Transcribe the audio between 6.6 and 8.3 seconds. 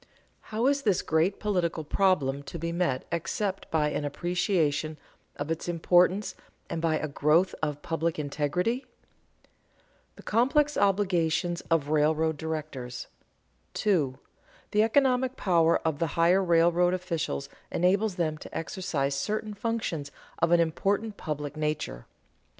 and by a growth of public